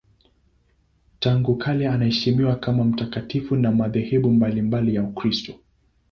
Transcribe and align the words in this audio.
Tangu 1.19 1.55
kale 1.55 1.87
anaheshimiwa 1.89 2.55
kama 2.55 2.83
mtakatifu 2.83 3.55
na 3.55 3.71
madhehebu 3.71 4.31
mbalimbali 4.31 4.95
ya 4.95 5.03
Ukristo. 5.03 5.53